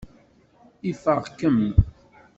Ifeɣ-kem. 0.91 1.59